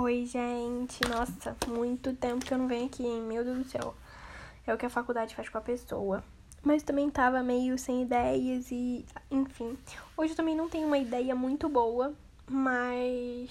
[0.00, 1.00] Oi, gente.
[1.08, 3.20] Nossa, muito tempo que eu não venho aqui, hein?
[3.20, 3.96] Meu Deus do céu.
[4.64, 6.22] É o que a faculdade faz com a pessoa.
[6.62, 9.04] Mas também tava meio sem ideias e.
[9.28, 9.76] Enfim.
[10.16, 12.14] Hoje eu também não tenho uma ideia muito boa,
[12.48, 13.50] mas.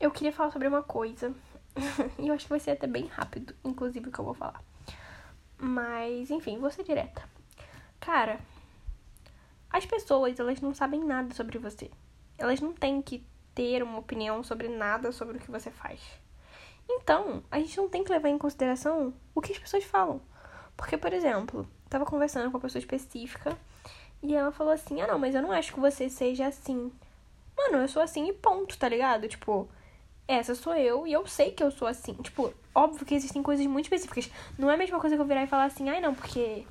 [0.00, 1.32] Eu queria falar sobre uma coisa.
[2.18, 4.60] e eu acho que vai ser até bem rápido, inclusive, o que eu vou falar.
[5.56, 7.22] Mas, enfim, vou ser direta.
[8.00, 8.40] Cara,
[9.70, 11.92] as pessoas, elas não sabem nada sobre você.
[12.36, 13.24] Elas não têm que
[13.58, 15.98] ter uma opinião sobre nada sobre o que você faz.
[16.88, 20.20] Então, a gente não tem que levar em consideração o que as pessoas falam.
[20.76, 23.58] Porque, por exemplo, tava conversando com uma pessoa específica
[24.22, 26.92] e ela falou assim: "Ah, não, mas eu não acho que você seja assim".
[27.56, 29.26] Mano, eu sou assim e ponto, tá ligado?
[29.26, 29.68] Tipo,
[30.28, 32.14] essa sou eu e eu sei que eu sou assim.
[32.14, 34.30] Tipo, óbvio que existem coisas muito específicas.
[34.56, 36.64] Não é a mesma coisa que eu virar e falar assim: "Ai, não, porque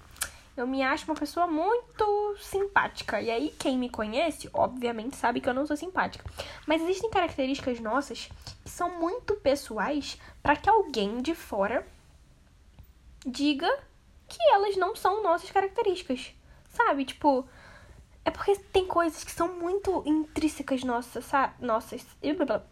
[0.58, 3.22] eu me acho uma pessoa muito simpática.
[3.22, 6.26] E aí, quem me conhece, obviamente, sabe que eu não sou simpática.
[6.66, 8.30] Mas existem características nossas
[8.64, 11.88] que são muito pessoais para que alguém de fora
[13.26, 13.70] diga
[14.28, 16.34] que elas não são nossas características.
[16.70, 17.06] Sabe?
[17.06, 17.48] Tipo,
[18.28, 21.26] é porque tem coisas que são muito intrínsecas nossas?
[21.62, 22.06] Nossas.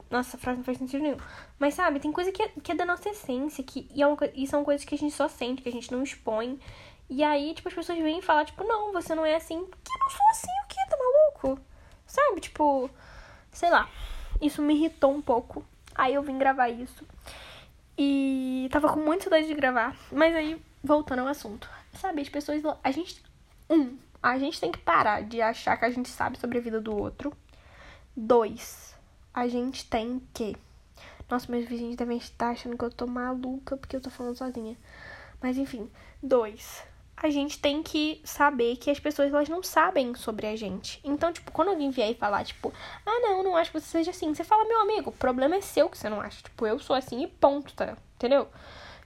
[0.10, 1.18] Nossa, frase não faz sentido nenhum.
[1.58, 4.18] Mas sabe, tem coisa que é, que é da nossa essência, que, e, é uma,
[4.34, 6.60] e são coisas que a gente só sente, que a gente não expõe.
[7.10, 9.64] E aí, tipo, as pessoas vêm falar, tipo, não, você não é assim.
[9.66, 10.90] Porque eu não sou assim, o que?
[10.90, 11.62] Tá maluco?
[12.06, 12.42] Sabe?
[12.42, 12.90] Tipo,
[13.52, 13.90] sei lá.
[14.42, 15.64] Isso me irritou um pouco.
[15.94, 17.06] Aí eu vim gravar isso.
[17.98, 19.96] E tava com muita saudade de gravar.
[20.12, 21.70] Mas aí, voltando ao assunto.
[21.94, 22.62] Sabe, as pessoas.
[22.84, 23.24] A gente.
[23.70, 26.82] Um, a gente tem que parar de achar que a gente sabe sobre a vida
[26.82, 27.32] do outro.
[28.16, 28.96] Dois,
[29.34, 30.58] a gente tem que.
[31.30, 34.78] Nossa, meus vizinhos devem estar achando que eu tô maluca porque eu tô falando sozinha.
[35.42, 35.90] Mas enfim.
[36.22, 36.84] Dois,
[37.26, 41.00] a gente tem que saber que as pessoas elas não sabem sobre a gente.
[41.04, 42.72] Então, tipo, quando alguém vier e falar, tipo,
[43.06, 45.62] ah, não, não acho que você seja assim, você fala, meu amigo, o problema é
[45.62, 46.44] seu que você não acha.
[46.44, 47.98] Tipo, eu sou assim e ponto, tá?
[48.16, 48.48] Entendeu?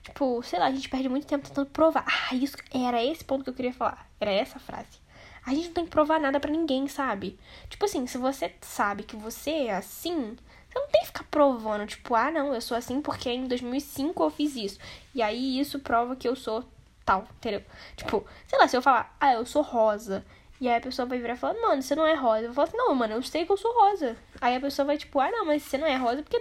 [0.02, 2.04] Tipo, sei lá, a gente perde muito tempo tentando provar.
[2.06, 4.06] Ah, isso era esse ponto que eu queria falar.
[4.20, 5.00] Era essa frase.
[5.44, 7.38] A gente não tem que provar nada para ninguém, sabe?
[7.68, 10.36] Tipo assim, se você sabe que você é assim,
[10.68, 14.22] você não tem que ficar provando, tipo, ah, não, eu sou assim porque em 2005
[14.22, 14.78] eu fiz isso.
[15.14, 16.64] E aí isso prova que eu sou
[17.04, 17.62] tal, entendeu?
[17.96, 20.24] Tipo, sei lá, se eu falar, ah, eu sou rosa.
[20.60, 22.44] E aí a pessoa vai virar e falar, mano, você não é rosa.
[22.44, 24.14] Eu falo assim, não, mano, eu sei que eu sou rosa.
[24.42, 26.36] Aí a pessoa vai, tipo, ah, não, mas você não é rosa porque.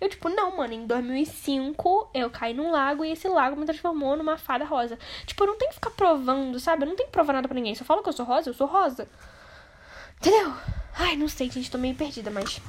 [0.00, 4.16] Eu, tipo, não, mano, em 2005 eu caí num lago e esse lago me transformou
[4.16, 4.98] numa fada rosa.
[5.24, 6.82] Tipo, eu não tenho que ficar provando, sabe?
[6.82, 7.74] Eu não tenho que provar nada pra ninguém.
[7.76, 9.08] Se eu falo que eu sou rosa, eu sou rosa.
[10.18, 10.52] Entendeu?
[10.98, 12.60] Ai, não sei, gente, tô meio perdida, mas.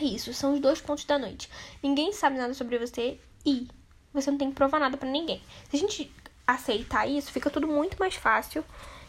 [0.00, 1.50] É isso, são os dois pontos da noite.
[1.82, 3.68] Ninguém sabe nada sobre você e
[4.14, 5.42] você não tem que provar nada para ninguém.
[5.70, 6.10] Se a gente
[6.46, 8.64] aceitar isso, fica tudo muito mais fácil.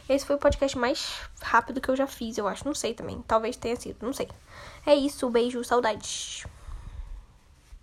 [0.09, 2.65] Esse foi o podcast mais rápido que eu já fiz, eu acho.
[2.65, 3.21] Não sei também.
[3.27, 4.29] Talvez tenha sido, não sei.
[4.85, 6.45] É isso, beijo, saudades.